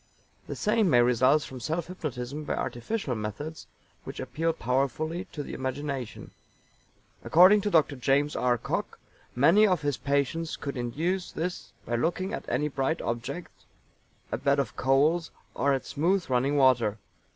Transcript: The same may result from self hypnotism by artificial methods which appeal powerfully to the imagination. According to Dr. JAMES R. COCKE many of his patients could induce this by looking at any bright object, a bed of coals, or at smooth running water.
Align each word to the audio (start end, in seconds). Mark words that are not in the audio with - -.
The 0.47 0.55
same 0.55 0.89
may 0.89 1.03
result 1.03 1.43
from 1.43 1.59
self 1.59 1.85
hypnotism 1.85 2.43
by 2.43 2.55
artificial 2.55 3.13
methods 3.13 3.67
which 4.03 4.19
appeal 4.19 4.51
powerfully 4.51 5.25
to 5.25 5.43
the 5.43 5.53
imagination. 5.53 6.31
According 7.23 7.61
to 7.61 7.69
Dr. 7.69 7.95
JAMES 7.95 8.35
R. 8.35 8.57
COCKE 8.57 8.97
many 9.35 9.67
of 9.67 9.83
his 9.83 9.97
patients 9.97 10.55
could 10.57 10.75
induce 10.75 11.31
this 11.31 11.71
by 11.85 11.95
looking 11.97 12.33
at 12.33 12.49
any 12.49 12.67
bright 12.67 12.99
object, 13.01 13.51
a 14.31 14.39
bed 14.39 14.57
of 14.57 14.75
coals, 14.75 15.29
or 15.53 15.71
at 15.71 15.85
smooth 15.85 16.27
running 16.31 16.57
water. 16.57 16.97